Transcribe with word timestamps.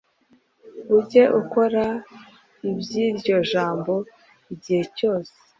Ujye 0.97 1.23
ukora 1.41 1.85
iby’iryo 2.69 3.37
jambo! 3.51 3.93
Igihe 4.53 4.83
cyose 4.97 5.33